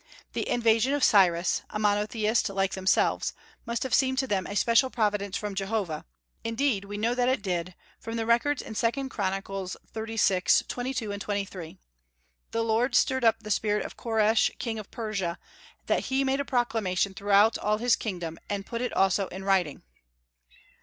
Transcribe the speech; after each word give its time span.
The 0.33 0.49
invasion 0.49 0.93
of 0.95 1.03
Cyrus 1.03 1.61
a 1.69 1.77
monotheist 1.77 2.49
like 2.49 2.71
themselves 2.73 3.33
must 3.67 3.83
have 3.83 3.93
seemed 3.93 4.17
to 4.17 4.25
them 4.25 4.47
a 4.47 4.55
special 4.55 4.89
providence 4.89 5.37
from 5.37 5.53
Jehovah; 5.53 6.05
indeed, 6.43 6.85
we 6.85 6.97
know 6.97 7.13
that 7.13 7.29
it 7.29 7.43
did, 7.43 7.75
from 7.99 8.15
the 8.15 8.25
records 8.25 8.63
in 8.63 8.75
II. 8.75 9.09
Chronicles 9.09 9.77
xxxvi. 9.93 10.67
22, 10.67 11.15
23: 11.19 11.77
"The 12.49 12.63
Lord 12.63 12.95
stirred 12.95 13.23
up 13.23 13.43
the 13.43 13.51
spirit 13.51 13.85
of 13.85 13.95
Koresh, 13.95 14.49
King 14.57 14.79
of 14.79 14.89
Persia, 14.89 15.37
that 15.85 16.05
he 16.05 16.23
made 16.23 16.39
a 16.39 16.45
proclamation 16.45 17.13
throughout 17.13 17.59
all 17.59 17.77
his 17.77 17.95
kingdom, 17.95 18.39
and 18.49 18.65
put 18.65 18.81
it 18.81 18.93
also 18.93 19.27
in 19.27 19.43
writing." 19.43 19.83